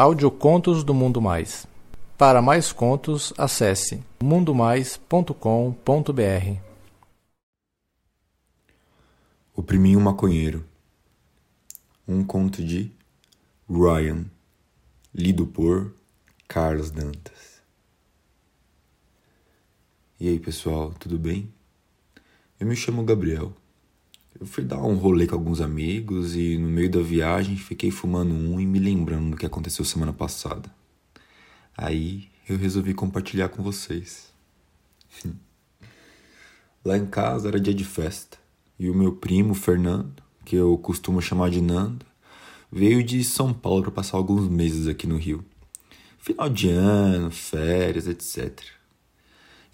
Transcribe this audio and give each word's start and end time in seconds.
Audiocontos 0.00 0.84
do 0.84 0.94
Mundo 0.94 1.20
Mais. 1.20 1.66
Para 2.16 2.40
mais 2.40 2.70
contos, 2.70 3.34
acesse 3.36 4.00
mundomais.com.br. 4.22 5.32
O 9.56 9.60
Priminho 9.60 10.00
Maconheiro. 10.00 10.64
Um 12.06 12.22
conto 12.22 12.64
de 12.64 12.92
Ryan, 13.68 14.26
lido 15.12 15.48
por 15.48 15.92
Carlos 16.46 16.92
Dantas. 16.92 17.60
E 20.20 20.28
aí, 20.28 20.38
pessoal, 20.38 20.94
tudo 20.96 21.18
bem? 21.18 21.52
Eu 22.60 22.68
me 22.68 22.76
chamo 22.76 23.02
Gabriel. 23.02 23.52
Eu 24.40 24.46
fui 24.46 24.62
dar 24.62 24.78
um 24.78 24.94
rolê 24.94 25.26
com 25.26 25.34
alguns 25.34 25.60
amigos 25.60 26.36
e 26.36 26.56
no 26.58 26.68
meio 26.68 26.88
da 26.88 27.00
viagem 27.00 27.56
fiquei 27.56 27.90
fumando 27.90 28.32
um 28.32 28.60
e 28.60 28.66
me 28.66 28.78
lembrando 28.78 29.30
do 29.30 29.36
que 29.36 29.44
aconteceu 29.44 29.84
semana 29.84 30.12
passada. 30.12 30.72
Aí 31.76 32.28
eu 32.48 32.56
resolvi 32.56 32.94
compartilhar 32.94 33.48
com 33.48 33.62
vocês. 33.64 34.32
Lá 36.84 36.96
em 36.96 37.06
casa 37.06 37.48
era 37.48 37.58
dia 37.58 37.74
de 37.74 37.84
festa 37.84 38.38
e 38.78 38.88
o 38.88 38.94
meu 38.94 39.12
primo, 39.12 39.54
Fernando, 39.54 40.22
que 40.44 40.54
eu 40.54 40.78
costumo 40.78 41.20
chamar 41.20 41.50
de 41.50 41.60
Nando, 41.60 42.06
veio 42.70 43.02
de 43.02 43.24
São 43.24 43.52
Paulo 43.52 43.82
para 43.82 43.90
passar 43.90 44.16
alguns 44.18 44.48
meses 44.48 44.86
aqui 44.86 45.06
no 45.06 45.16
Rio. 45.16 45.44
Final 46.18 46.48
de 46.48 46.68
ano, 46.70 47.30
férias, 47.32 48.06
etc. 48.06 48.62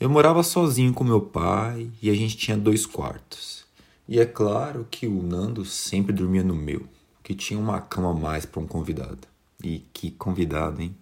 Eu 0.01 0.09
morava 0.09 0.43
sozinho 0.43 0.95
com 0.95 1.05
meu 1.05 1.21
pai 1.21 1.91
e 2.01 2.09
a 2.09 2.15
gente 2.15 2.37
tinha 2.37 2.57
dois 2.57 2.87
quartos. 2.87 3.63
E 4.07 4.21
é 4.21 4.27
claro 4.27 4.87
que 4.91 5.07
o 5.07 5.23
Nando 5.23 5.65
sempre 5.65 6.13
dormia 6.13 6.45
no 6.45 6.55
meu, 6.55 6.87
que 7.23 7.35
tinha 7.35 7.59
uma 7.59 7.81
cama 7.81 8.11
a 8.11 8.15
mais 8.15 8.45
para 8.45 8.61
um 8.61 8.67
convidado. 8.67 9.27
E 9.63 9.79
que 9.95 10.11
convidado, 10.11 10.83
hein? 10.83 10.95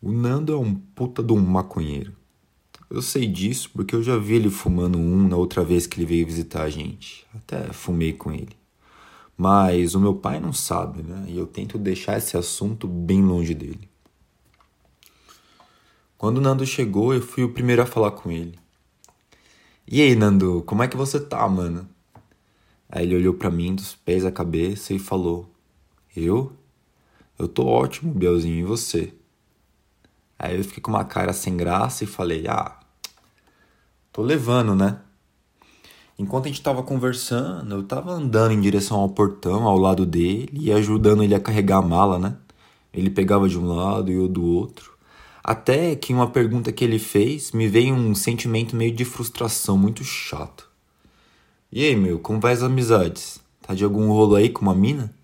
O 0.00 0.10
Nando 0.10 0.54
é 0.54 0.56
um 0.56 0.74
puta 0.74 1.22
de 1.22 1.32
um 1.34 1.40
maconheiro. 1.40 2.16
Eu 2.88 3.02
sei 3.02 3.26
disso 3.26 3.70
porque 3.74 3.94
eu 3.94 4.02
já 4.02 4.16
vi 4.16 4.34
ele 4.34 4.48
fumando 4.48 4.98
um 4.98 5.28
na 5.28 5.36
outra 5.36 5.62
vez 5.62 5.86
que 5.86 5.98
ele 5.98 6.06
veio 6.06 6.26
visitar 6.26 6.62
a 6.62 6.70
gente. 6.70 7.26
Até 7.34 7.72
fumei 7.72 8.14
com 8.14 8.32
ele. 8.32 8.56
Mas 9.36 9.94
o 9.94 10.00
meu 10.00 10.14
pai 10.14 10.40
não 10.40 10.52
sabe, 10.52 11.02
né? 11.02 11.26
E 11.28 11.36
eu 11.36 11.46
tento 11.46 11.78
deixar 11.78 12.16
esse 12.16 12.36
assunto 12.36 12.88
bem 12.88 13.22
longe 13.22 13.54
dele. 13.54 13.88
Quando 16.16 16.38
o 16.38 16.40
Nando 16.42 16.66
chegou, 16.66 17.14
eu 17.14 17.22
fui 17.22 17.44
o 17.44 17.52
primeiro 17.52 17.80
a 17.80 17.86
falar 17.86 18.10
com 18.10 18.30
ele. 18.30 18.58
E 19.92 20.00
aí, 20.00 20.14
Nando, 20.14 20.62
como 20.66 20.84
é 20.84 20.86
que 20.86 20.96
você 20.96 21.18
tá, 21.18 21.48
mano? 21.48 21.84
Aí 22.88 23.04
ele 23.04 23.16
olhou 23.16 23.34
para 23.34 23.50
mim 23.50 23.74
dos 23.74 23.96
pés 23.96 24.24
à 24.24 24.30
cabeça 24.30 24.94
e 24.94 25.00
falou: 25.00 25.50
Eu? 26.16 26.52
Eu 27.36 27.48
tô 27.48 27.66
ótimo, 27.66 28.14
Bielzinho, 28.14 28.60
e 28.60 28.62
você? 28.62 29.12
Aí 30.38 30.56
eu 30.56 30.62
fiquei 30.62 30.80
com 30.80 30.92
uma 30.92 31.04
cara 31.04 31.32
sem 31.32 31.56
graça 31.56 32.04
e 32.04 32.06
falei: 32.06 32.46
Ah, 32.46 32.78
tô 34.12 34.22
levando, 34.22 34.76
né? 34.76 35.00
Enquanto 36.16 36.44
a 36.44 36.48
gente 36.48 36.62
tava 36.62 36.84
conversando, 36.84 37.74
eu 37.74 37.82
tava 37.82 38.12
andando 38.12 38.52
em 38.52 38.60
direção 38.60 39.00
ao 39.00 39.08
portão 39.08 39.64
ao 39.66 39.76
lado 39.76 40.06
dele 40.06 40.52
e 40.52 40.72
ajudando 40.72 41.24
ele 41.24 41.34
a 41.34 41.40
carregar 41.40 41.78
a 41.78 41.82
mala, 41.82 42.16
né? 42.16 42.36
Ele 42.92 43.10
pegava 43.10 43.48
de 43.48 43.58
um 43.58 43.74
lado 43.74 44.12
e 44.12 44.14
eu 44.14 44.28
do 44.28 44.44
outro. 44.44 44.89
Até 45.42 45.96
que 45.96 46.12
uma 46.12 46.30
pergunta 46.30 46.70
que 46.70 46.84
ele 46.84 46.98
fez 46.98 47.52
me 47.52 47.66
veio 47.66 47.94
um 47.94 48.14
sentimento 48.14 48.76
meio 48.76 48.94
de 48.94 49.04
frustração 49.04 49.76
muito 49.78 50.04
chato. 50.04 50.68
E 51.72 51.84
aí, 51.84 51.96
meu, 51.96 52.18
como 52.18 52.40
vai 52.40 52.52
as 52.52 52.62
amizades? 52.62 53.40
Tá 53.62 53.74
de 53.74 53.84
algum 53.84 54.08
rolo 54.08 54.36
aí 54.36 54.50
com 54.50 54.62
uma 54.62 54.74
mina? 54.74 55.14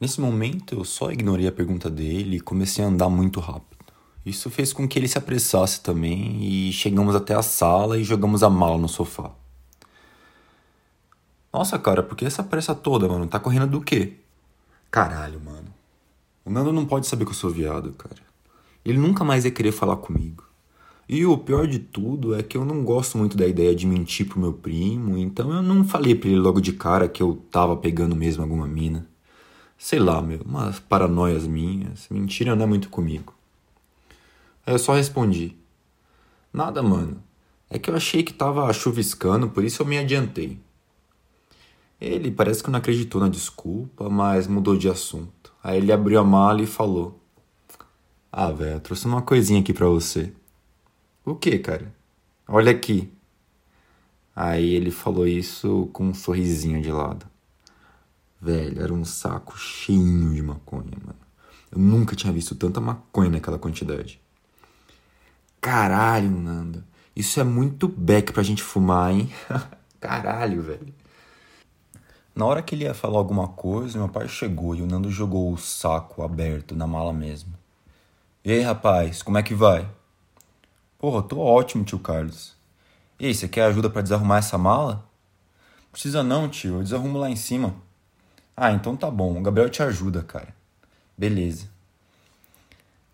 Nesse 0.00 0.20
momento 0.20 0.74
eu 0.74 0.84
só 0.84 1.10
ignorei 1.10 1.46
a 1.46 1.52
pergunta 1.52 1.90
dele 1.90 2.36
e 2.36 2.40
comecei 2.40 2.82
a 2.84 2.88
andar 2.88 3.10
muito 3.10 3.40
rápido. 3.40 3.84
Isso 4.24 4.48
fez 4.48 4.72
com 4.72 4.86
que 4.88 4.98
ele 4.98 5.08
se 5.08 5.18
apressasse 5.18 5.80
também 5.80 6.38
e 6.42 6.72
chegamos 6.72 7.14
até 7.14 7.34
a 7.34 7.42
sala 7.42 7.98
e 7.98 8.04
jogamos 8.04 8.42
a 8.42 8.48
mala 8.48 8.78
no 8.78 8.88
sofá. 8.88 9.32
Nossa, 11.52 11.78
cara, 11.78 12.02
por 12.02 12.16
que 12.16 12.24
essa 12.24 12.44
pressa 12.44 12.74
toda, 12.74 13.08
mano? 13.08 13.26
Tá 13.26 13.40
correndo 13.40 13.66
do 13.66 13.80
quê? 13.80 14.18
Caralho, 14.90 15.40
mano. 15.40 15.74
O 16.44 16.50
Nando 16.50 16.72
não 16.72 16.86
pode 16.86 17.06
saber 17.06 17.24
que 17.24 17.32
eu 17.32 17.34
sou 17.34 17.50
viado, 17.50 17.92
cara. 17.92 18.29
Ele 18.84 18.98
nunca 18.98 19.24
mais 19.24 19.44
ia 19.44 19.50
querer 19.50 19.72
falar 19.72 19.96
comigo. 19.96 20.44
E 21.08 21.26
o 21.26 21.36
pior 21.36 21.66
de 21.66 21.78
tudo 21.80 22.34
é 22.34 22.42
que 22.42 22.56
eu 22.56 22.64
não 22.64 22.84
gosto 22.84 23.18
muito 23.18 23.36
da 23.36 23.46
ideia 23.46 23.74
de 23.74 23.86
mentir 23.86 24.28
pro 24.28 24.38
meu 24.38 24.52
primo, 24.52 25.18
então 25.18 25.52
eu 25.52 25.60
não 25.60 25.84
falei 25.84 26.14
pra 26.14 26.28
ele 26.28 26.38
logo 26.38 26.60
de 26.60 26.72
cara 26.72 27.08
que 27.08 27.22
eu 27.22 27.42
tava 27.50 27.76
pegando 27.76 28.14
mesmo 28.14 28.42
alguma 28.42 28.66
mina. 28.66 29.08
Sei 29.76 29.98
lá, 29.98 30.22
meu, 30.22 30.40
umas 30.44 30.78
paranoias 30.78 31.46
minhas. 31.46 32.06
Mentira 32.10 32.54
não 32.54 32.64
é 32.64 32.68
muito 32.68 32.88
comigo. 32.90 33.34
Aí 34.64 34.74
eu 34.74 34.78
só 34.78 34.94
respondi: 34.94 35.56
Nada, 36.52 36.82
mano. 36.82 37.22
É 37.68 37.78
que 37.78 37.88
eu 37.88 37.94
achei 37.94 38.22
que 38.22 38.32
tava 38.32 38.72
chuviscando, 38.72 39.48
por 39.48 39.64
isso 39.64 39.82
eu 39.82 39.86
me 39.86 39.96
adiantei. 39.96 40.58
Ele 42.00 42.30
parece 42.30 42.62
que 42.62 42.70
não 42.70 42.78
acreditou 42.78 43.20
na 43.20 43.28
desculpa, 43.28 44.08
mas 44.08 44.46
mudou 44.46 44.76
de 44.76 44.88
assunto. 44.88 45.52
Aí 45.62 45.78
ele 45.78 45.92
abriu 45.92 46.18
a 46.18 46.24
mala 46.24 46.62
e 46.62 46.66
falou: 46.66 47.19
ah, 48.32 48.52
velho, 48.52 48.72
eu 48.72 48.80
trouxe 48.80 49.06
uma 49.06 49.22
coisinha 49.22 49.60
aqui 49.60 49.72
pra 49.72 49.86
você. 49.86 50.32
O 51.24 51.34
que, 51.34 51.58
cara? 51.58 51.92
Olha 52.46 52.70
aqui. 52.70 53.12
Aí 54.34 54.74
ele 54.74 54.90
falou 54.92 55.26
isso 55.26 55.90
com 55.92 56.04
um 56.04 56.14
sorrisinho 56.14 56.80
de 56.80 56.92
lado. 56.92 57.26
Velho, 58.40 58.80
era 58.82 58.94
um 58.94 59.04
saco 59.04 59.58
cheio 59.58 60.32
de 60.32 60.42
maconha, 60.42 60.96
mano. 61.04 61.18
Eu 61.72 61.78
nunca 61.78 62.14
tinha 62.16 62.32
visto 62.32 62.54
tanta 62.54 62.80
maconha 62.80 63.30
naquela 63.30 63.58
quantidade. 63.58 64.20
Caralho, 65.60 66.30
Nando. 66.30 66.84
Isso 67.14 67.38
é 67.40 67.44
muito 67.44 67.88
beck 67.88 68.32
pra 68.32 68.42
gente 68.42 68.62
fumar, 68.62 69.12
hein? 69.12 69.30
Caralho, 70.00 70.62
velho. 70.62 70.94
Na 72.34 72.46
hora 72.46 72.62
que 72.62 72.74
ele 72.74 72.84
ia 72.84 72.94
falar 72.94 73.18
alguma 73.18 73.48
coisa, 73.48 73.98
meu 73.98 74.08
pai 74.08 74.28
chegou 74.28 74.74
e 74.74 74.82
o 74.82 74.86
Nando 74.86 75.10
jogou 75.10 75.52
o 75.52 75.58
saco 75.58 76.22
aberto 76.22 76.74
na 76.74 76.86
mala 76.86 77.12
mesmo. 77.12 77.59
E 78.42 78.50
aí, 78.52 78.62
rapaz, 78.62 79.22
como 79.22 79.36
é 79.36 79.42
que 79.42 79.54
vai? 79.54 79.86
Porra, 80.98 81.22
tô 81.22 81.38
ótimo, 81.38 81.84
tio 81.84 81.98
Carlos. 81.98 82.56
E 83.18 83.26
aí, 83.26 83.34
você 83.34 83.46
quer 83.46 83.64
ajuda 83.64 83.90
para 83.90 84.00
desarrumar 84.00 84.38
essa 84.38 84.56
mala? 84.56 85.06
Precisa 85.92 86.22
não, 86.22 86.48
tio, 86.48 86.76
eu 86.76 86.82
desarrumo 86.82 87.18
lá 87.18 87.28
em 87.28 87.36
cima. 87.36 87.74
Ah, 88.56 88.72
então 88.72 88.96
tá 88.96 89.10
bom, 89.10 89.38
o 89.38 89.42
Gabriel 89.42 89.68
te 89.68 89.82
ajuda, 89.82 90.22
cara. 90.22 90.54
Beleza. 91.18 91.68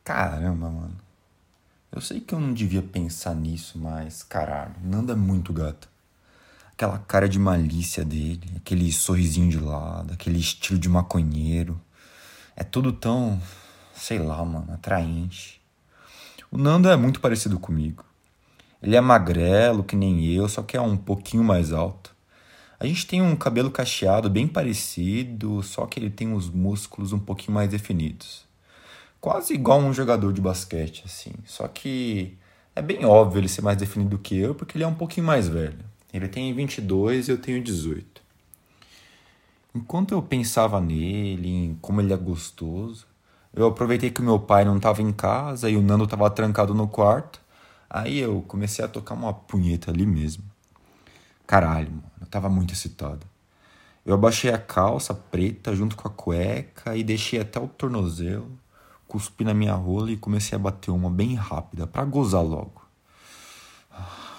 Caramba, 0.04 0.70
mano. 0.70 0.96
Eu 1.90 2.00
sei 2.00 2.20
que 2.20 2.32
eu 2.32 2.38
não 2.38 2.54
devia 2.54 2.82
pensar 2.82 3.34
nisso, 3.34 3.78
mas 3.78 4.22
caralho, 4.22 4.76
Nanda 4.80 5.14
é 5.14 5.16
muito 5.16 5.52
gato. 5.52 5.88
Aquela 6.70 6.98
cara 7.00 7.28
de 7.28 7.38
malícia 7.38 8.04
dele, 8.04 8.48
aquele 8.56 8.92
sorrisinho 8.92 9.50
de 9.50 9.58
lado, 9.58 10.12
aquele 10.12 10.38
estilo 10.38 10.78
de 10.78 10.88
maconheiro. 10.88 11.80
É 12.54 12.62
tudo 12.62 12.92
tão 12.92 13.40
sei 13.96 14.18
lá, 14.18 14.44
mano, 14.44 14.72
atraente. 14.72 15.60
O 16.50 16.58
Nando 16.58 16.88
é 16.88 16.96
muito 16.96 17.20
parecido 17.20 17.58
comigo. 17.58 18.04
Ele 18.82 18.94
é 18.94 19.00
magrelo, 19.00 19.82
que 19.82 19.96
nem 19.96 20.24
eu, 20.26 20.48
só 20.48 20.62
que 20.62 20.76
é 20.76 20.80
um 20.80 20.96
pouquinho 20.96 21.42
mais 21.42 21.72
alto. 21.72 22.14
A 22.78 22.86
gente 22.86 23.06
tem 23.06 23.22
um 23.22 23.34
cabelo 23.34 23.70
cacheado 23.70 24.28
bem 24.28 24.46
parecido, 24.46 25.62
só 25.62 25.86
que 25.86 25.98
ele 25.98 26.10
tem 26.10 26.32
os 26.34 26.50
músculos 26.50 27.12
um 27.12 27.18
pouquinho 27.18 27.54
mais 27.54 27.70
definidos. 27.70 28.44
Quase 29.20 29.54
igual 29.54 29.80
um 29.80 29.94
jogador 29.94 30.32
de 30.32 30.40
basquete, 30.40 31.02
assim. 31.06 31.32
Só 31.46 31.66
que 31.66 32.36
é 32.74 32.82
bem 32.82 33.04
óbvio 33.06 33.40
ele 33.40 33.48
ser 33.48 33.62
mais 33.62 33.78
definido 33.78 34.18
que 34.18 34.36
eu, 34.36 34.54
porque 34.54 34.76
ele 34.76 34.84
é 34.84 34.86
um 34.86 34.94
pouquinho 34.94 35.26
mais 35.26 35.48
velho. 35.48 35.84
Ele 36.12 36.28
tem 36.28 36.52
22 36.52 37.28
e 37.28 37.30
eu 37.32 37.38
tenho 37.38 37.62
18. 37.62 38.22
Enquanto 39.74 40.12
eu 40.12 40.22
pensava 40.22 40.80
nele, 40.80 41.48
em 41.48 41.78
como 41.80 42.00
ele 42.00 42.12
é 42.12 42.16
gostoso, 42.16 43.06
eu 43.56 43.66
aproveitei 43.66 44.10
que 44.10 44.20
o 44.20 44.24
meu 44.24 44.38
pai 44.38 44.66
não 44.66 44.76
estava 44.76 45.00
em 45.00 45.10
casa 45.10 45.70
e 45.70 45.76
o 45.76 45.82
Nando 45.82 46.04
estava 46.04 46.28
trancado 46.28 46.74
no 46.74 46.86
quarto. 46.86 47.40
Aí 47.88 48.18
eu 48.18 48.44
comecei 48.46 48.84
a 48.84 48.88
tocar 48.88 49.14
uma 49.14 49.32
punheta 49.32 49.90
ali 49.90 50.04
mesmo. 50.04 50.44
Caralho, 51.46 51.90
mano, 51.90 52.02
eu 52.20 52.26
tava 52.26 52.50
muito 52.50 52.74
excitado. 52.74 53.26
Eu 54.04 54.14
abaixei 54.14 54.52
a 54.52 54.58
calça 54.58 55.14
preta 55.14 55.74
junto 55.74 55.96
com 55.96 56.06
a 56.06 56.10
cueca 56.10 56.94
e 56.94 57.02
deixei 57.02 57.40
até 57.40 57.58
o 57.58 57.66
tornozelo, 57.66 58.50
cuspi 59.08 59.42
na 59.42 59.54
minha 59.54 59.74
rola 59.74 60.10
e 60.10 60.18
comecei 60.18 60.54
a 60.54 60.58
bater 60.58 60.90
uma 60.90 61.08
bem 61.08 61.34
rápida 61.34 61.86
para 61.86 62.04
gozar 62.04 62.44
logo. 62.44 62.84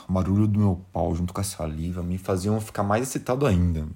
O 0.07 0.13
barulho 0.13 0.47
do 0.47 0.59
meu 0.59 0.81
pau 0.93 1.15
junto 1.15 1.33
com 1.33 1.41
a 1.41 1.43
saliva 1.43 2.03
me 2.03 2.19
faziam 2.19 2.61
ficar 2.61 2.83
mais 2.83 3.01
excitado 3.01 3.47
ainda. 3.47 3.87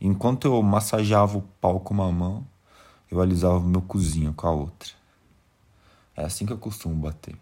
Enquanto 0.00 0.46
eu 0.46 0.62
massageava 0.62 1.36
o 1.36 1.42
pau 1.60 1.80
com 1.80 1.92
uma 1.92 2.12
mão, 2.12 2.46
eu 3.10 3.20
alisava 3.20 3.58
o 3.58 3.68
meu 3.68 3.82
cozinho 3.82 4.32
com 4.34 4.46
a 4.46 4.50
outra. 4.50 4.90
É 6.16 6.24
assim 6.24 6.46
que 6.46 6.52
eu 6.52 6.58
costumo 6.58 6.94
bater. 6.94 7.36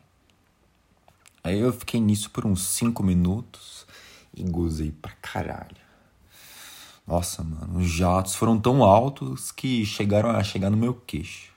Aí 1.42 1.58
eu 1.58 1.72
fiquei 1.72 2.00
nisso 2.00 2.30
por 2.30 2.46
uns 2.46 2.62
5 2.62 3.02
minutos 3.02 3.86
e 4.34 4.42
gozei 4.42 4.90
pra 4.90 5.12
caralho. 5.12 5.76
Nossa, 7.06 7.44
mano, 7.44 7.78
os 7.78 7.86
jatos 7.86 8.34
foram 8.34 8.58
tão 8.58 8.82
altos 8.82 9.52
que 9.52 9.84
chegaram 9.84 10.30
a 10.30 10.42
chegar 10.42 10.70
no 10.70 10.76
meu 10.76 10.94
queixo. 10.94 11.52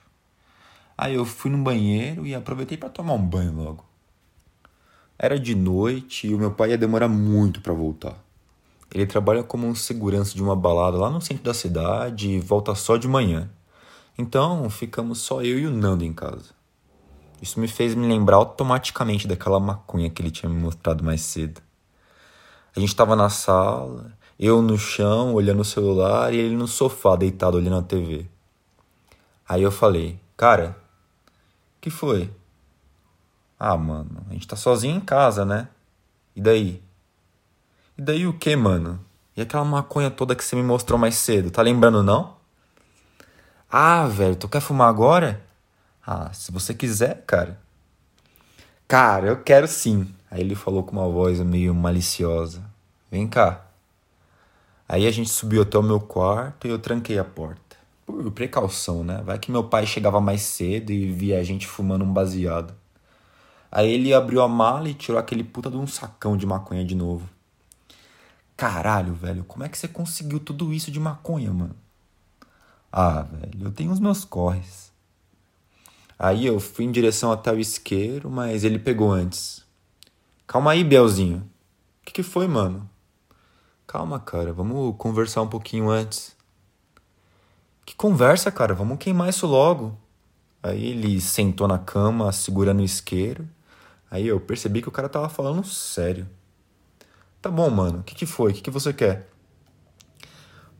Aí 0.96 1.14
eu 1.14 1.24
fui 1.24 1.50
no 1.50 1.58
banheiro 1.58 2.26
e 2.26 2.34
aproveitei 2.34 2.76
para 2.76 2.90
tomar 2.90 3.14
um 3.14 3.26
banho 3.26 3.54
logo. 3.54 3.84
Era 5.18 5.38
de 5.38 5.54
noite 5.54 6.26
e 6.26 6.34
o 6.34 6.38
meu 6.38 6.52
pai 6.52 6.70
ia 6.70 6.78
demorar 6.78 7.08
muito 7.08 7.60
para 7.60 7.72
voltar. 7.72 8.22
Ele 8.94 9.06
trabalha 9.06 9.42
como 9.42 9.66
um 9.66 9.74
segurança 9.74 10.34
de 10.34 10.42
uma 10.42 10.56
balada 10.56 10.96
lá 10.96 11.10
no 11.10 11.20
centro 11.20 11.44
da 11.44 11.54
cidade 11.54 12.30
e 12.30 12.40
volta 12.40 12.74
só 12.74 12.96
de 12.96 13.08
manhã. 13.08 13.50
Então 14.18 14.68
ficamos 14.68 15.20
só 15.20 15.42
eu 15.42 15.60
e 15.60 15.66
o 15.66 15.70
Nando 15.70 16.04
em 16.04 16.12
casa. 16.12 16.50
Isso 17.40 17.60
me 17.60 17.68
fez 17.68 17.94
me 17.94 18.08
lembrar 18.08 18.36
automaticamente 18.36 19.28
daquela 19.28 19.60
maconha 19.60 20.10
que 20.10 20.20
ele 20.20 20.32
tinha 20.32 20.50
me 20.50 20.60
mostrado 20.60 21.04
mais 21.04 21.20
cedo. 21.20 21.62
A 22.74 22.80
gente 22.80 22.88
estava 22.88 23.14
na 23.14 23.28
sala, 23.28 24.12
eu 24.36 24.60
no 24.60 24.76
chão 24.76 25.34
olhando 25.34 25.60
o 25.60 25.64
celular 25.64 26.34
e 26.34 26.36
ele 26.36 26.56
no 26.56 26.66
sofá 26.66 27.14
deitado 27.14 27.56
olhando 27.56 27.76
a 27.76 27.82
TV. 27.82 28.26
Aí 29.48 29.62
eu 29.62 29.70
falei, 29.70 30.20
cara, 30.36 30.76
que 31.80 31.88
foi? 31.88 32.28
Ah, 33.58 33.76
mano, 33.76 34.26
a 34.28 34.32
gente 34.32 34.48
tá 34.48 34.56
sozinho 34.56 34.96
em 34.96 35.00
casa, 35.00 35.44
né? 35.44 35.68
E 36.34 36.40
daí? 36.40 36.82
E 37.96 38.02
daí 38.02 38.26
o 38.26 38.32
que, 38.32 38.54
mano? 38.56 39.00
E 39.36 39.40
aquela 39.40 39.64
maconha 39.64 40.10
toda 40.10 40.34
que 40.34 40.44
você 40.44 40.56
me 40.56 40.62
mostrou 40.62 40.98
mais 40.98 41.14
cedo, 41.14 41.50
tá 41.52 41.62
lembrando 41.62 42.02
não? 42.02 42.37
Ah, 43.70 44.06
velho, 44.06 44.34
tu 44.34 44.48
quer 44.48 44.60
fumar 44.60 44.88
agora? 44.88 45.44
Ah, 46.06 46.32
se 46.32 46.50
você 46.50 46.72
quiser, 46.72 47.22
cara. 47.26 47.60
Cara, 48.86 49.26
eu 49.26 49.42
quero 49.42 49.68
sim. 49.68 50.08
Aí 50.30 50.40
ele 50.40 50.54
falou 50.54 50.82
com 50.82 50.92
uma 50.92 51.06
voz 51.06 51.38
meio 51.40 51.74
maliciosa. 51.74 52.62
Vem 53.10 53.28
cá. 53.28 53.66
Aí 54.88 55.06
a 55.06 55.10
gente 55.10 55.28
subiu 55.28 55.62
até 55.62 55.76
o 55.78 55.82
meu 55.82 56.00
quarto 56.00 56.66
e 56.66 56.70
eu 56.70 56.78
tranquei 56.78 57.18
a 57.18 57.24
porta. 57.24 57.76
Por 58.06 58.30
precaução, 58.30 59.04
né? 59.04 59.20
Vai 59.22 59.38
que 59.38 59.52
meu 59.52 59.64
pai 59.64 59.84
chegava 59.86 60.18
mais 60.18 60.40
cedo 60.40 60.90
e 60.90 61.12
via 61.12 61.38
a 61.38 61.44
gente 61.44 61.66
fumando 61.66 62.06
um 62.06 62.12
baseado. 62.12 62.74
Aí 63.70 63.92
ele 63.92 64.14
abriu 64.14 64.40
a 64.40 64.48
mala 64.48 64.88
e 64.88 64.94
tirou 64.94 65.20
aquele 65.20 65.44
puta 65.44 65.70
de 65.70 65.76
um 65.76 65.86
sacão 65.86 66.38
de 66.38 66.46
maconha 66.46 66.86
de 66.86 66.94
novo. 66.94 67.28
Caralho, 68.56 69.12
velho, 69.12 69.44
como 69.44 69.64
é 69.64 69.68
que 69.68 69.76
você 69.76 69.86
conseguiu 69.86 70.40
tudo 70.40 70.72
isso 70.72 70.90
de 70.90 70.98
maconha, 70.98 71.52
mano? 71.52 71.76
Ah, 72.90 73.22
velho, 73.22 73.66
eu 73.66 73.70
tenho 73.72 73.92
os 73.92 74.00
meus 74.00 74.24
corres. 74.24 74.92
Aí 76.18 76.46
eu 76.46 76.58
fui 76.58 76.84
em 76.84 76.90
direção 76.90 77.30
até 77.30 77.52
o 77.52 77.60
isqueiro, 77.60 78.30
mas 78.30 78.64
ele 78.64 78.78
pegou 78.78 79.12
antes. 79.12 79.64
Calma 80.46 80.72
aí, 80.72 80.82
Belzinho. 80.82 81.38
O 82.00 82.06
que, 82.06 82.12
que 82.12 82.22
foi, 82.22 82.48
mano? 82.48 82.88
Calma, 83.86 84.18
cara, 84.18 84.52
vamos 84.52 84.96
conversar 84.98 85.42
um 85.42 85.48
pouquinho 85.48 85.88
antes. 85.88 86.36
Que 87.86 87.94
conversa, 87.94 88.50
cara? 88.50 88.74
Vamos 88.74 88.98
queimar 88.98 89.28
isso 89.28 89.46
logo. 89.46 89.96
Aí 90.62 90.86
ele 90.86 91.20
sentou 91.20 91.68
na 91.68 91.78
cama, 91.78 92.32
segurando 92.32 92.80
o 92.80 92.84
isqueiro. 92.84 93.48
Aí 94.10 94.26
eu 94.26 94.40
percebi 94.40 94.82
que 94.82 94.88
o 94.88 94.92
cara 94.92 95.08
tava 95.08 95.28
falando 95.28 95.64
sério. 95.64 96.28
Tá 97.40 97.50
bom, 97.50 97.70
mano, 97.70 98.00
o 98.00 98.02
que, 98.02 98.14
que 98.14 98.26
foi? 98.26 98.50
O 98.50 98.54
que, 98.54 98.62
que 98.62 98.70
você 98.70 98.92
quer? 98.92 99.30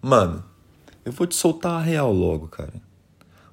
Mano, 0.03 0.45
eu 1.09 1.13
vou 1.13 1.27
te 1.27 1.35
soltar 1.35 1.73
a 1.73 1.83
real 1.83 2.13
logo, 2.13 2.49
cara. 2.49 2.75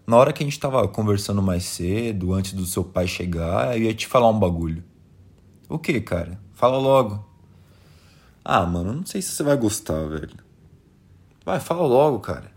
Na 0.06 0.18
hora 0.18 0.34
que 0.34 0.44
a 0.44 0.46
gente 0.46 0.60
tava 0.60 0.86
conversando 0.88 1.42
mais 1.42 1.64
cedo, 1.64 2.34
antes 2.34 2.54
do 2.54 2.66
seu 2.66 2.84
pai 2.84 3.08
chegar, 3.08 3.78
eu 3.78 3.84
ia 3.84 3.94
te 3.94 4.06
falar 4.08 4.30
um 4.30 4.38
bagulho. 4.38 4.84
O 5.70 5.80
que, 5.80 6.00
cara? 6.02 6.38
Fala 6.54 6.78
logo. 6.78 7.26
Ah, 8.44 8.66
mano, 8.66 8.94
não 8.94 9.06
sei 9.06 9.22
se 9.22 9.32
você 9.32 9.42
vai 9.42 9.58
gostar, 9.58 10.06
velho. 10.06 10.38
Vai, 11.46 11.60
fala 11.60 11.88
logo, 11.88 12.20
cara. 12.20 12.52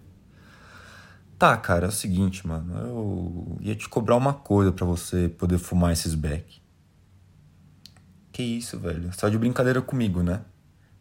Tá, 1.39 1.57
cara, 1.57 1.87
é 1.87 1.89
o 1.89 1.93
seguinte, 1.93 2.45
mano. 2.47 2.77
Eu 2.77 3.57
ia 3.61 3.77
te 3.77 3.89
cobrar 3.89 4.17
uma 4.17 4.35
coisa 4.35 4.73
para 4.73 4.85
você 4.85 5.29
poder 5.29 5.59
fumar 5.59 5.93
esses 5.93 6.15
beck. 6.15 6.61
Que 8.33 8.43
isso, 8.43 8.79
velho? 8.79 9.13
Você 9.13 9.21
tá 9.21 9.31
de 9.31 9.39
brincadeira 9.39 9.81
comigo, 9.81 10.23
né? 10.23 10.43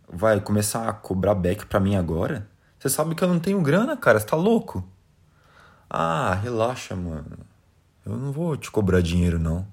Vai 0.08 0.40
começar 0.40 0.88
a 0.88 0.94
cobrar 0.94 1.34
beck 1.34 1.66
pra 1.66 1.80
mim 1.80 1.96
agora? 1.96 2.48
Você 2.88 2.96
sabe 2.96 3.16
que 3.16 3.24
eu 3.24 3.28
não 3.28 3.38
tenho 3.38 3.62
grana, 3.62 3.98
cara. 3.98 4.18
Você 4.18 4.26
tá 4.26 4.38
louco? 4.38 4.82
Ah, 5.90 6.34
relaxa, 6.34 6.96
mano. 6.96 7.40
Eu 8.06 8.16
não 8.16 8.32
vou 8.32 8.56
te 8.56 8.72
cobrar 8.72 9.02
dinheiro, 9.02 9.38
não. 9.38 9.68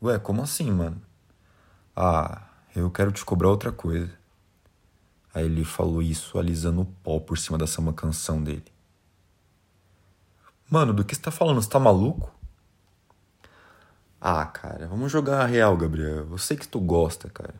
Ué, 0.00 0.16
como 0.20 0.40
assim, 0.40 0.70
mano? 0.70 1.02
Ah, 1.96 2.42
eu 2.76 2.88
quero 2.92 3.10
te 3.10 3.24
cobrar 3.24 3.48
outra 3.48 3.72
coisa. 3.72 4.08
Aí 5.34 5.44
ele 5.44 5.64
falou 5.64 6.00
isso 6.00 6.38
alisando 6.38 6.82
o 6.82 6.84
pó 6.86 7.18
por 7.18 7.36
cima 7.36 7.58
da 7.58 7.66
samba 7.66 7.92
canção 7.92 8.40
dele. 8.40 8.72
Mano, 10.70 10.92
do 10.92 11.04
que 11.04 11.12
você 11.12 11.20
tá 11.20 11.32
falando? 11.32 11.60
Você 11.60 11.68
tá 11.68 11.80
maluco? 11.80 12.32
Ah, 14.20 14.46
cara, 14.46 14.86
vamos 14.86 15.10
jogar 15.10 15.42
a 15.42 15.46
real, 15.46 15.76
Gabriel. 15.76 16.28
Eu 16.30 16.38
sei 16.38 16.56
que 16.56 16.68
tu 16.68 16.78
gosta, 16.78 17.28
cara. 17.28 17.54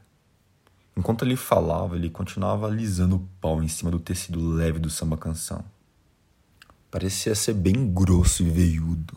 Enquanto 0.97 1.25
ele 1.25 1.37
falava, 1.37 1.97
ele 1.97 2.11
continuava 2.11 2.67
alisando 2.67 3.17
o 3.17 3.29
pau 3.41 3.63
em 3.63 3.69
cima 3.69 3.91
do 3.91 3.99
tecido 3.99 4.41
leve 4.55 4.79
do 4.79 4.91
samba 4.91 5.17
canção. 5.17 5.65
Parecia 6.91 7.35
ser 7.35 7.55
bem 7.55 7.93
grosso 7.93 8.43
e 8.43 8.51
veiudo. 8.51 9.17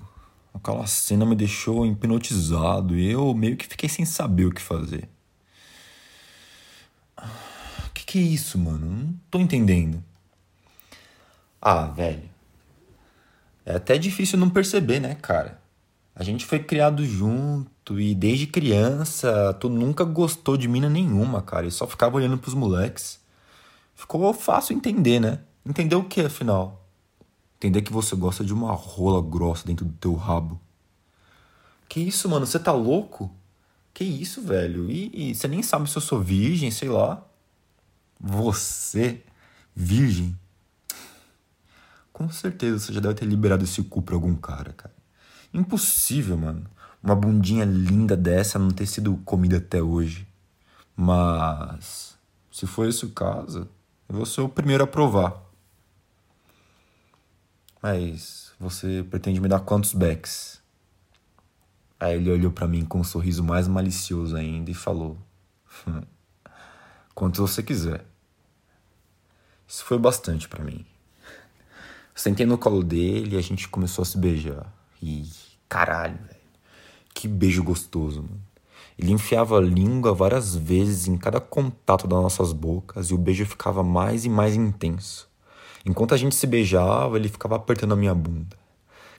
Aquela 0.54 0.86
cena 0.86 1.26
me 1.26 1.36
deixou 1.36 1.86
hipnotizado 1.86 2.96
e 2.96 3.12
eu 3.12 3.34
meio 3.34 3.58
que 3.58 3.66
fiquei 3.66 3.90
sem 3.90 4.06
saber 4.06 4.46
o 4.46 4.52
que 4.54 4.62
fazer. 4.62 5.10
Que 7.94 8.06
que 8.06 8.20
é 8.20 8.22
isso, 8.22 8.58
mano? 8.60 8.86
Não 8.86 9.20
tô 9.32 9.40
entendendo. 9.40 10.04
Ah, 11.60 11.86
velho. 11.86 12.30
É 13.66 13.76
até 13.76 13.98
difícil 13.98 14.38
não 14.38 14.50
perceber, 14.50 15.00
né, 15.00 15.16
cara? 15.16 15.60
A 16.16 16.24
gente 16.24 16.46
foi 16.46 16.60
criado 16.60 17.06
junto 17.06 17.73
e 17.92 18.16
desde 18.16 18.48
criança 18.48 19.54
tu 19.60 19.70
nunca 19.70 20.04
gostou 20.04 20.56
de 20.56 20.68
mina 20.68 20.90
nenhuma, 20.90 21.42
cara, 21.42 21.68
e 21.68 21.72
só 21.72 21.86
ficava 21.86 22.16
olhando 22.16 22.38
pros 22.38 22.54
moleques. 22.54 23.20
Ficou 23.94 24.34
fácil 24.34 24.76
entender, 24.76 25.20
né? 25.20 25.40
Entender 25.66 25.96
o 25.96 26.04
que, 26.04 26.22
afinal? 26.22 26.88
Entender 27.58 27.82
que 27.82 27.94
você 27.94 28.16
gosta 28.16 28.44
de 28.44 28.54
uma 28.54 28.74
rola 28.74 29.22
grossa 29.22 29.66
dentro 29.66 29.86
do 29.86 29.94
teu 29.94 30.16
rabo. 30.16 30.60
Que 31.88 32.00
isso, 32.00 32.28
mano? 32.30 32.46
Você 32.46 32.60
tá 32.60 32.72
louco? 32.72 33.34
Que 33.94 34.04
isso, 34.04 34.42
velho? 34.42 34.90
E, 34.90 35.30
e 35.32 35.36
você 35.36 35.48
nem 35.48 35.62
sabe 35.62 35.90
se 35.90 35.98
eu 35.98 36.02
sou 36.02 36.20
virgem, 36.22 36.72
sei 36.72 36.90
lá. 36.90 37.24
Você, 38.20 39.22
virgem? 39.76 40.38
Com 42.12 42.30
certeza 42.30 42.80
você 42.80 42.94
já 42.94 43.00
deve 43.00 43.16
ter 43.16 43.26
liberado 43.26 43.64
esse 43.64 43.84
cu 43.84 44.02
pra 44.02 44.16
algum 44.16 44.36
cara, 44.36 44.74
cara. 44.74 44.94
Impossível, 45.54 46.38
mano. 46.38 46.66
Uma 47.04 47.16
bundinha 47.16 47.66
linda 47.66 48.16
dessa 48.16 48.58
não 48.58 48.72
ter 48.72 48.86
sido 48.86 49.18
comida 49.26 49.58
até 49.58 49.82
hoje. 49.82 50.26
Mas, 50.96 52.18
se 52.50 52.66
for 52.66 52.88
esse 52.88 53.06
o 53.06 53.10
caso, 53.10 53.68
eu 54.08 54.16
vou 54.16 54.26
ser 54.26 54.42
o 54.42 54.48
primeiro 54.48 54.86
a 54.86 54.88
provar. 54.88 55.44
Mas 57.82 58.54
você 58.58 59.06
pretende 59.10 59.42
me 59.42 59.50
dar 59.50 59.60
quantos 59.60 59.94
backs? 59.94 60.62
Aí 62.00 62.16
ele 62.16 62.32
olhou 62.32 62.52
para 62.52 62.68
mim 62.68 62.86
com 62.86 63.00
um 63.00 63.04
sorriso 63.04 63.44
mais 63.44 63.68
malicioso 63.68 64.38
ainda 64.38 64.72
e 64.72 64.74
falou: 64.74 65.18
hum, 65.86 66.02
Quantos 67.14 67.40
você 67.40 67.62
quiser. 67.62 68.06
Isso 69.68 69.84
foi 69.84 69.98
bastante 69.98 70.48
para 70.48 70.64
mim. 70.64 70.86
Sentei 72.16 72.46
no 72.46 72.58
colo 72.58 72.84
dele 72.84 73.36
e 73.36 73.38
a 73.38 73.42
gente 73.42 73.68
começou 73.68 74.04
a 74.04 74.06
se 74.06 74.18
beijar. 74.18 74.72
E 75.02 75.30
caralho. 75.68 76.33
Que 77.14 77.28
beijo 77.28 77.64
gostoso, 77.64 78.22
mano. 78.24 78.42
Ele 78.98 79.12
enfiava 79.12 79.58
a 79.58 79.62
língua 79.62 80.14
várias 80.14 80.56
vezes 80.56 81.08
em 81.08 81.18
cada 81.18 81.40
contato 81.40 82.08
das 82.08 82.22
nossas 82.22 82.54
bocas 82.54 83.08
e 83.08 83.14
o 83.14 83.18
beijo 83.18 83.46
ficava 83.46 83.84
mais 83.84 84.24
e 84.24 84.30
mais 84.30 84.56
intenso. 84.56 85.28
Enquanto 85.86 86.14
a 86.14 86.18
gente 86.18 86.36
se 86.36 86.48
beijava, 86.48 87.18
ele 87.18 87.28
ficava 87.28 87.56
apertando 87.56 87.94
a 87.94 87.98
minha 87.98 88.14
bunda. 88.14 88.56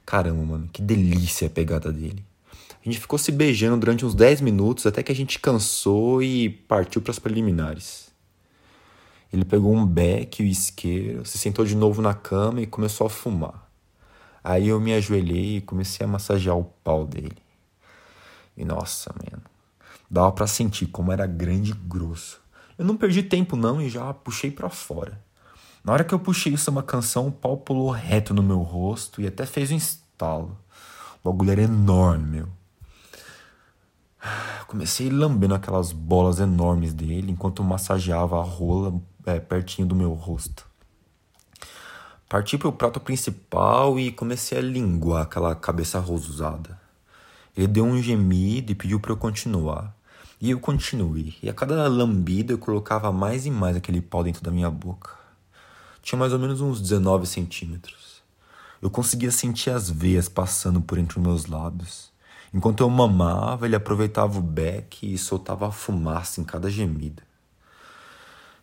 Caramba, 0.06 0.44
mano, 0.44 0.68
que 0.72 0.80
delícia 0.80 1.46
a 1.48 1.50
pegada 1.50 1.92
dele. 1.92 2.24
A 2.80 2.84
gente 2.84 3.00
ficou 3.00 3.18
se 3.18 3.32
beijando 3.32 3.78
durante 3.78 4.04
uns 4.04 4.14
10 4.14 4.42
minutos 4.42 4.86
até 4.86 5.02
que 5.02 5.10
a 5.10 5.14
gente 5.14 5.38
cansou 5.38 6.22
e 6.22 6.48
partiu 6.48 7.00
para 7.00 7.10
as 7.10 7.18
preliminares. 7.18 8.12
Ele 9.32 9.44
pegou 9.44 9.74
um 9.74 9.84
beck 9.84 10.40
e 10.40 10.46
o 10.46 10.48
isqueiro, 10.48 11.24
se 11.24 11.36
sentou 11.38 11.64
de 11.64 11.74
novo 11.74 12.00
na 12.00 12.14
cama 12.14 12.60
e 12.60 12.66
começou 12.66 13.06
a 13.06 13.10
fumar. 13.10 13.68
Aí 14.42 14.68
eu 14.68 14.78
me 14.78 14.92
ajoelhei 14.94 15.56
e 15.56 15.60
comecei 15.62 16.04
a 16.04 16.08
massagear 16.08 16.56
o 16.56 16.64
pau 16.84 17.06
dele. 17.06 17.43
E 18.56 18.64
nossa, 18.64 19.12
mano, 19.12 19.42
dava 20.11 20.32
para 20.32 20.46
sentir 20.46 20.87
como 20.87 21.12
era 21.12 21.26
grande 21.26 21.73
e 21.73 21.75
grosso. 21.75 22.40
Eu 22.78 22.84
não 22.84 22.96
perdi 22.96 23.23
tempo 23.23 23.56
não 23.56 23.80
e 23.80 23.88
já 23.88 24.12
puxei 24.12 24.50
para 24.50 24.68
fora. 24.68 25.20
Na 25.84 25.92
hora 25.92 26.04
que 26.04 26.14
eu 26.14 26.18
puxei 26.18 26.54
isso 26.54 26.70
uma 26.70 26.82
canção, 26.82 27.28
o 27.28 27.32
pau 27.32 27.56
pulou 27.56 27.90
reto 27.90 28.32
no 28.32 28.42
meu 28.42 28.61
rosto 28.61 29.20
e 29.20 29.26
até 29.26 29.44
fez 29.44 29.70
um 29.70 29.76
estalo. 29.76 30.56
O 31.23 31.30
bagulho 31.30 31.52
era 31.52 31.62
enorme, 31.62 32.38
meu. 32.38 32.49
Comecei 34.66 35.11
lambendo 35.11 35.54
aquelas 35.54 35.92
bolas 35.92 36.40
enormes 36.40 36.92
dele 36.92 37.30
enquanto 37.30 37.62
massageava 37.62 38.40
a 38.40 38.42
rola 38.42 39.00
é, 39.26 39.38
pertinho 39.38 39.87
do 39.87 39.94
meu 39.94 40.12
rosto. 40.14 40.66
Parti 42.28 42.58
pro 42.58 42.73
prato 42.73 42.99
principal 42.99 44.00
e 44.00 44.11
comecei 44.11 44.58
a 44.58 44.62
linguar 44.62 45.23
aquela 45.23 45.54
cabeça 45.54 46.00
rosada. 46.00 46.84
Ele 47.56 47.68
deu 47.68 47.84
um 47.84 48.00
gemido 48.02 48.73
e 48.73 48.75
pediu 48.75 48.99
para 48.99 49.12
eu 49.12 49.16
continuar. 49.16 49.94
E 50.40 50.50
eu 50.50 50.58
continuei. 50.58 51.34
E 51.42 51.49
a 51.49 51.54
cada 51.54 51.87
lambida 51.87 52.52
eu 52.52 52.58
colocava 52.58 53.12
mais 53.12 53.46
e 53.46 53.50
mais 53.50 53.76
aquele 53.76 54.00
pau 54.00 54.25
dentro 54.25 54.42
da 54.42 54.50
minha 54.50 54.70
boca. 54.70 55.11
Tinha 56.02 56.18
mais 56.18 56.32
ou 56.32 56.38
menos 56.38 56.61
uns 56.61 56.80
19 56.80 57.26
centímetros. 57.26 58.23
Eu 58.82 58.90
conseguia 58.90 59.30
sentir 59.30 59.70
as 59.70 59.88
veias 59.88 60.28
passando 60.28 60.80
por 60.80 60.99
entre 60.99 61.18
os 61.18 61.25
meus 61.25 61.46
lábios. 61.46 62.12
Enquanto 62.52 62.82
eu 62.82 62.90
mamava, 62.90 63.66
ele 63.66 63.75
aproveitava 63.75 64.38
o 64.38 64.42
beck 64.42 65.14
e 65.14 65.16
soltava 65.16 65.73
fumaça 65.73 66.40
em 66.40 66.44
cada 66.44 66.68
gemida. 66.68 67.23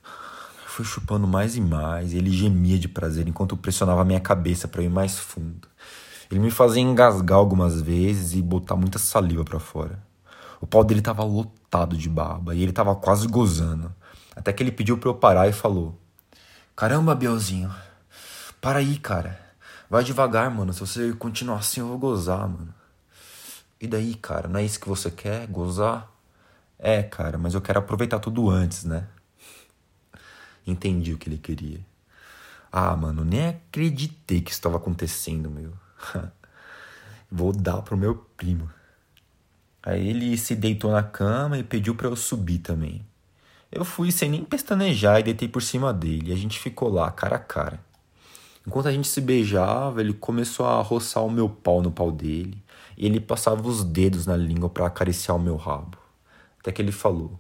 Eu 0.06 0.70
fui 0.70 0.86
chupando 0.86 1.28
mais 1.28 1.56
e 1.56 1.62
mais, 1.62 2.14
e 2.14 2.18
ele 2.18 2.32
gemia 2.32 2.78
de 2.78 2.88
prazer 2.88 3.28
enquanto 3.28 3.58
pressionava 3.58 4.06
minha 4.06 4.20
cabeça 4.20 4.68
para 4.68 4.84
ir 4.84 4.90
mais 4.90 5.18
fundo. 5.18 5.68
Ele 6.32 6.40
me 6.40 6.50
fazia 6.50 6.82
engasgar 6.82 7.38
algumas 7.38 7.82
vezes 7.82 8.34
e 8.34 8.42
botar 8.42 8.78
muita 8.78 8.98
saliva 8.98 9.44
para 9.44 9.60
fora. 9.60 10.02
O 10.62 10.66
pau 10.66 10.82
dele 10.82 11.02
tava 11.02 11.24
lotado 11.24 11.98
de 11.98 12.08
baba 12.08 12.56
e 12.56 12.64
ele 12.64 12.72
tava 12.72 12.96
quase 12.96 13.28
gozando. 13.28 13.94
Até 14.34 14.54
que 14.54 14.64
ele 14.64 14.72
pediu 14.72 14.98
pra 14.98 15.10
eu 15.10 15.16
parar 15.16 15.50
e 15.50 15.54
falou: 15.54 16.00
Caramba, 16.76 17.14
Bielzinho, 17.14 17.70
para 18.62 18.80
aí, 18.80 18.98
cara. 18.98 19.40
Vai 19.90 20.06
devagar, 20.06 20.50
mano. 20.50 20.72
Se 20.72 20.80
você 20.80 21.12
continuar 21.14 21.58
assim, 21.58 21.82
eu 21.82 21.88
vou 21.88 21.98
gozar, 21.98 22.48
mano. 22.48 22.74
E 23.80 23.86
daí, 23.86 24.14
cara, 24.16 24.48
não 24.48 24.60
é 24.60 24.64
isso 24.64 24.80
que 24.80 24.88
você 24.88 25.12
quer? 25.12 25.48
Gozar? 25.48 26.10
É, 26.80 27.04
cara, 27.04 27.38
mas 27.38 27.54
eu 27.54 27.62
quero 27.62 27.80
aproveitar 27.80 28.20
tudo 28.20 28.50
antes, 28.50 28.86
né? 28.86 29.08
Entendi 30.66 31.14
o 31.14 31.18
que 31.18 31.28
ele 31.28 31.38
queria. 31.38 31.80
Ah, 32.72 32.96
mano, 32.96 33.26
nem 33.26 33.50
acreditei 33.50 34.40
que 34.40 34.52
isso 34.52 34.60
estava 34.60 34.78
acontecendo, 34.78 35.50
meu. 35.50 35.74
Vou 37.32 37.54
dar 37.54 37.82
pro 37.82 37.98
meu 37.98 38.16
primo. 38.36 38.70
Aí 39.84 40.10
ele 40.10 40.38
se 40.38 40.56
deitou 40.56 40.92
na 40.92 41.02
cama 41.02 41.58
e 41.58 41.64
pediu 41.64 41.96
para 41.96 42.08
eu 42.08 42.16
subir 42.16 42.60
também. 42.60 43.06
Eu 43.72 43.86
fui 43.86 44.12
sem 44.12 44.30
nem 44.30 44.44
pestanejar 44.44 45.20
e 45.20 45.24
deitei 45.24 45.48
por 45.48 45.62
cima 45.62 45.94
dele. 45.94 46.34
A 46.34 46.36
gente 46.36 46.60
ficou 46.60 46.90
lá, 46.90 47.10
cara 47.10 47.38
a 47.38 47.40
cara. 47.40 47.80
Enquanto 48.68 48.88
a 48.88 48.92
gente 48.92 49.08
se 49.08 49.22
beijava, 49.22 50.02
ele 50.02 50.14
começou 50.14 50.66
a 50.66 50.82
roçar 50.82 51.26
o 51.26 51.32
meu 51.32 51.50
pau 51.50 51.82
no 51.82 51.92
pau 51.92 52.12
dele. 52.12 52.62
E 52.98 53.06
ele 53.06 53.20
passava 53.20 53.68
os 53.68 53.84
dedos 53.84 54.28
na 54.28 54.36
língua 54.36 54.70
para 54.70 54.86
acariciar 54.86 55.36
o 55.36 55.42
meu 55.42 55.56
rabo. 55.56 55.98
Até 56.60 56.72
que 56.72 56.82
ele 56.82 56.92
falou: 56.92 57.40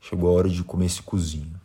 Chegou 0.00 0.30
a 0.30 0.32
hora 0.34 0.48
de 0.48 0.62
comer 0.62 0.86
esse 0.86 1.02
cozinho. 1.02 1.58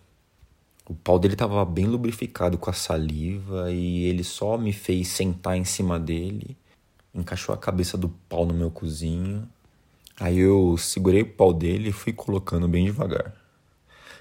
O 0.90 0.96
pau 0.96 1.20
dele 1.20 1.36
estava 1.36 1.64
bem 1.66 1.86
lubrificado 1.86 2.58
com 2.58 2.68
a 2.68 2.74
saliva 2.74 3.72
e 3.72 4.06
ele 4.06 4.24
só 4.24 4.58
me 4.58 4.74
fez 4.74 5.10
sentar 5.10 5.56
em 5.56 5.64
cima 5.64 6.00
dele, 6.00 6.58
encaixou 7.14 7.54
a 7.54 7.58
cabeça 7.60 7.96
do 7.96 8.10
pau 8.28 8.44
no 8.44 8.56
meu 8.56 8.72
cozinho. 8.72 9.48
Aí 10.20 10.40
eu 10.40 10.76
segurei 10.80 11.22
o 11.22 11.32
pau 11.32 11.54
dele 11.54 11.90
e 11.90 11.92
fui 11.92 12.12
colocando 12.12 12.68
bem 12.68 12.86
devagar. 12.86 13.36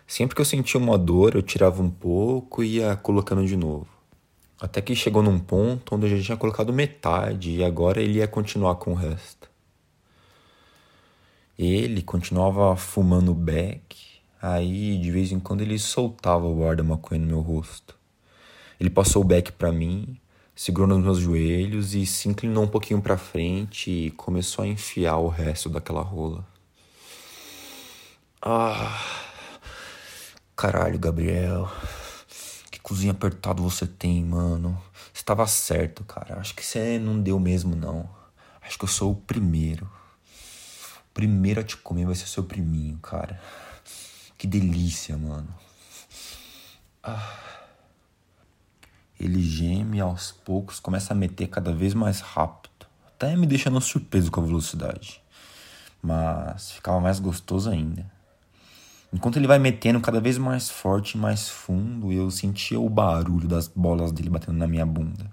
Sempre 0.06 0.34
que 0.34 0.42
eu 0.42 0.44
sentia 0.44 0.78
uma 0.78 0.98
dor, 0.98 1.34
eu 1.34 1.40
tirava 1.40 1.82
um 1.82 1.88
pouco 1.88 2.62
e 2.62 2.76
ia 2.76 2.94
colocando 2.96 3.46
de 3.46 3.56
novo. 3.56 3.88
Até 4.60 4.82
que 4.82 4.94
chegou 4.94 5.22
num 5.22 5.38
ponto 5.38 5.94
onde 5.94 6.04
eu 6.04 6.18
já 6.18 6.22
tinha 6.22 6.36
colocado 6.36 6.70
metade 6.70 7.50
e 7.50 7.64
agora 7.64 8.02
ele 8.02 8.18
ia 8.18 8.28
continuar 8.28 8.74
com 8.74 8.92
o 8.92 8.94
resto. 8.94 9.48
Ele 11.58 12.02
continuava 12.02 12.76
fumando 12.76 13.32
beck 13.32 14.07
Aí, 14.40 14.98
de 14.98 15.10
vez 15.10 15.32
em 15.32 15.40
quando, 15.40 15.62
ele 15.62 15.78
soltava 15.78 16.46
o 16.46 16.68
ar 16.68 16.76
da 16.76 16.82
maconha 16.82 17.20
no 17.20 17.26
meu 17.26 17.40
rosto. 17.40 17.96
Ele 18.78 18.88
passou 18.88 19.22
o 19.22 19.24
beck 19.24 19.50
para 19.52 19.72
mim, 19.72 20.16
segurou 20.54 20.86
nos 20.86 21.02
meus 21.02 21.18
joelhos 21.18 21.94
e 21.94 22.06
se 22.06 22.28
inclinou 22.28 22.64
um 22.64 22.68
pouquinho 22.68 23.00
para 23.02 23.18
frente 23.18 23.90
e 23.90 24.10
começou 24.12 24.64
a 24.64 24.68
enfiar 24.68 25.16
o 25.16 25.28
resto 25.28 25.68
daquela 25.68 26.02
rola. 26.02 26.46
Ah, 28.40 29.04
caralho, 30.54 30.98
Gabriel. 30.98 31.68
Que 32.70 32.78
cozinha 32.78 33.10
apertado 33.10 33.62
você 33.62 33.86
tem, 33.86 34.24
mano. 34.24 34.80
Você 35.12 35.24
tava 35.24 35.44
certo, 35.48 36.04
cara. 36.04 36.38
Acho 36.38 36.54
que 36.54 36.64
você 36.64 36.98
não 37.00 37.20
deu 37.20 37.40
mesmo, 37.40 37.74
não. 37.74 38.08
Acho 38.62 38.78
que 38.78 38.84
eu 38.84 38.88
sou 38.88 39.10
o 39.10 39.16
primeiro. 39.16 39.90
O 41.10 41.14
primeiro 41.14 41.60
a 41.60 41.64
te 41.64 41.76
comer 41.76 42.06
vai 42.06 42.14
ser 42.14 42.24
o 42.24 42.28
seu 42.28 42.44
priminho, 42.44 42.96
cara. 42.98 43.40
Que 44.38 44.46
delícia, 44.46 45.18
mano. 45.18 45.52
Ah. 47.02 47.36
Ele 49.18 49.42
geme 49.42 50.00
aos 50.00 50.30
poucos, 50.30 50.78
começa 50.78 51.12
a 51.12 51.16
meter 51.16 51.48
cada 51.48 51.72
vez 51.72 51.92
mais 51.92 52.20
rápido, 52.20 52.86
até 53.04 53.34
me 53.34 53.48
deixando 53.48 53.80
surpreso 53.80 54.30
com 54.30 54.40
a 54.40 54.44
velocidade. 54.44 55.20
Mas 56.00 56.70
ficava 56.70 57.00
mais 57.00 57.18
gostoso 57.18 57.68
ainda. 57.68 58.08
Enquanto 59.12 59.38
ele 59.38 59.48
vai 59.48 59.58
metendo 59.58 60.00
cada 60.00 60.20
vez 60.20 60.38
mais 60.38 60.70
forte 60.70 61.14
e 61.14 61.18
mais 61.18 61.48
fundo, 61.48 62.12
eu 62.12 62.30
sentia 62.30 62.78
o 62.78 62.88
barulho 62.88 63.48
das 63.48 63.66
bolas 63.66 64.12
dele 64.12 64.30
batendo 64.30 64.56
na 64.58 64.68
minha 64.68 64.86
bunda. 64.86 65.32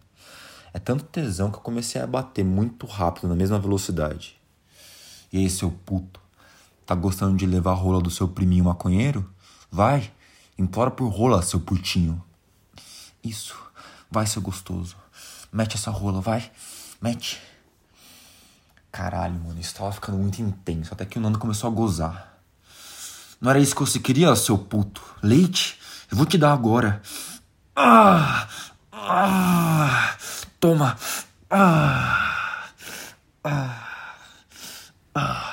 É 0.73 0.79
tanto 0.79 1.03
tesão 1.03 1.51
que 1.51 1.57
eu 1.57 1.61
comecei 1.61 2.01
a 2.01 2.07
bater 2.07 2.43
muito 2.43 2.87
rápido 2.87 3.27
na 3.27 3.35
mesma 3.35 3.59
velocidade. 3.59 4.35
E 5.31 5.37
aí, 5.37 5.49
seu 5.49 5.69
puto, 5.69 6.19
Tá 6.85 6.93
gostando 6.93 7.35
de 7.35 7.45
levar 7.45 7.71
a 7.71 7.75
rola 7.75 7.99
do 8.01 8.11
seu 8.11 8.27
priminho 8.27 8.65
maconheiro? 8.65 9.27
Vai, 9.71 10.11
implora 10.57 10.91
por 10.91 11.07
rola, 11.07 11.41
seu 11.41 11.59
putinho. 11.59 12.23
Isso, 13.23 13.55
vai, 14.09 14.27
seu 14.27 14.41
gostoso. 14.41 14.95
Mete 15.51 15.75
essa 15.75 15.89
rola, 15.89 16.21
vai, 16.21 16.51
mete. 17.01 17.41
Caralho, 18.91 19.33
mano, 19.41 19.59
isso 19.59 19.73
tava 19.73 19.91
ficando 19.91 20.17
muito 20.17 20.41
intenso. 20.41 20.93
Até 20.93 21.05
que 21.05 21.17
o 21.17 21.21
Nando 21.21 21.39
começou 21.39 21.69
a 21.69 21.73
gozar. 21.73 22.39
Não 23.41 23.49
era 23.49 23.59
isso 23.59 23.75
que 23.75 23.81
você 23.81 23.99
queria, 23.99 24.35
seu 24.35 24.57
puto? 24.57 25.01
Leite? 25.21 25.79
Eu 26.09 26.17
vou 26.17 26.25
te 26.25 26.37
dar 26.37 26.53
agora. 26.53 27.01
Ah! 27.75 28.47
Ah! 28.91 30.15
Toma! 30.59 30.95
Ah! 31.49 32.69
Ah! 33.43 34.17
Ah! 35.13 35.44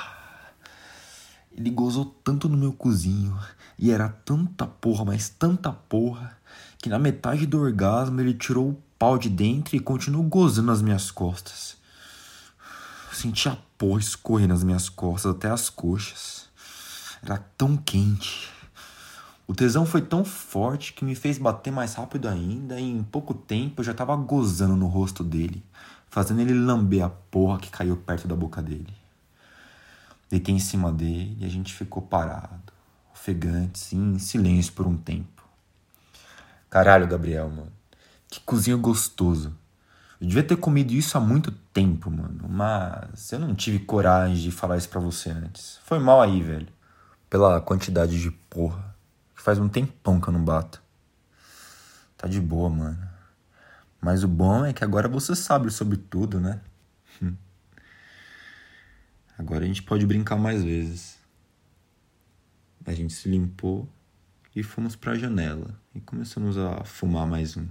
Ele 1.63 1.69
gozou 1.69 2.03
tanto 2.25 2.49
no 2.49 2.57
meu 2.57 2.73
cozinho 2.73 3.39
e 3.79 3.89
era 3.89 4.09
tanta 4.09 4.67
porra, 4.67 5.05
mas 5.05 5.29
tanta 5.29 5.71
porra, 5.71 6.37
que 6.77 6.89
na 6.89 6.99
metade 6.99 7.45
do 7.45 7.57
orgasmo 7.57 8.19
ele 8.19 8.33
tirou 8.33 8.71
o 8.71 8.83
pau 8.99 9.17
de 9.17 9.29
dentro 9.29 9.73
e 9.73 9.79
continuou 9.79 10.25
gozando 10.25 10.67
nas 10.67 10.81
minhas 10.81 11.09
costas. 11.09 11.77
Eu 13.07 13.15
senti 13.17 13.47
a 13.47 13.57
porra 13.77 14.01
escorrer 14.01 14.45
nas 14.45 14.61
minhas 14.61 14.89
costas 14.89 15.31
até 15.31 15.49
as 15.49 15.69
coxas. 15.69 16.49
Era 17.23 17.37
tão 17.37 17.77
quente. 17.77 18.49
O 19.47 19.55
tesão 19.55 19.85
foi 19.85 20.01
tão 20.01 20.25
forte 20.25 20.91
que 20.91 21.05
me 21.05 21.15
fez 21.15 21.37
bater 21.37 21.71
mais 21.71 21.93
rápido 21.93 22.27
ainda 22.27 22.77
e 22.77 22.83
em 22.83 23.03
pouco 23.03 23.33
tempo 23.33 23.79
eu 23.79 23.85
já 23.85 23.93
tava 23.93 24.13
gozando 24.17 24.75
no 24.75 24.87
rosto 24.87 25.23
dele, 25.23 25.63
fazendo 26.09 26.41
ele 26.41 26.53
lamber 26.53 27.05
a 27.05 27.09
porra 27.09 27.57
que 27.57 27.69
caiu 27.69 27.95
perto 27.95 28.27
da 28.27 28.35
boca 28.35 28.61
dele. 28.61 29.02
Deitei 30.33 30.55
em 30.55 30.59
cima 30.59 30.91
dele 30.91 31.37
e 31.39 31.45
a 31.45 31.47
gente 31.47 31.71
ficou 31.71 32.01
parado, 32.01 32.73
ofegante, 33.13 33.77
sim, 33.77 34.15
em 34.15 34.17
silêncio 34.17 34.73
por 34.73 34.87
um 34.87 34.97
tempo. 34.97 35.43
Caralho, 36.71 37.07
Gabriel, 37.07 37.47
mano. 37.51 37.71
Que 38.27 38.39
cozinha 38.39 38.75
gostoso. 38.75 39.55
Eu 40.19 40.25
devia 40.25 40.41
ter 40.41 40.55
comido 40.55 40.91
isso 40.91 41.15
há 41.19 41.21
muito 41.21 41.51
tempo, 41.51 42.09
mano. 42.09 42.49
Mas 42.49 43.31
eu 43.31 43.37
não 43.37 43.53
tive 43.53 43.77
coragem 43.77 44.37
de 44.37 44.49
falar 44.49 44.77
isso 44.77 44.89
pra 44.89 44.99
você 44.99 45.29
antes. 45.29 45.79
Foi 45.83 45.99
mal 45.99 46.19
aí, 46.19 46.41
velho. 46.41 46.67
Pela 47.29 47.61
quantidade 47.61 48.19
de 48.19 48.31
porra. 48.31 48.95
Faz 49.35 49.59
um 49.59 49.69
tempão 49.69 50.19
que 50.19 50.29
eu 50.29 50.33
não 50.33 50.43
bato. 50.43 50.81
Tá 52.17 52.27
de 52.27 52.41
boa, 52.41 52.71
mano. 52.71 53.07
Mas 54.01 54.23
o 54.23 54.27
bom 54.27 54.65
é 54.65 54.73
que 54.73 54.83
agora 54.83 55.07
você 55.07 55.35
sabe 55.35 55.69
sobre 55.69 55.95
tudo, 55.95 56.39
né? 56.39 56.59
Agora 59.37 59.63
a 59.63 59.67
gente 59.67 59.81
pode 59.83 60.05
brincar 60.05 60.37
mais 60.37 60.63
vezes. 60.63 61.19
A 62.85 62.93
gente 62.93 63.13
se 63.13 63.29
limpou 63.29 63.89
e 64.55 64.61
fomos 64.61 64.95
para 64.95 65.13
a 65.13 65.17
janela 65.17 65.79
e 65.95 66.01
começamos 66.01 66.57
a 66.57 66.83
fumar 66.83 67.25
mais 67.25 67.57
um. 67.57 67.67